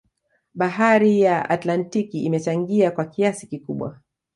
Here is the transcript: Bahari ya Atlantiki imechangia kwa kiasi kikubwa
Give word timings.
Bahari 0.53 1.21
ya 1.21 1.49
Atlantiki 1.49 2.19
imechangia 2.23 2.91
kwa 2.91 3.05
kiasi 3.05 3.47
kikubwa 3.47 3.99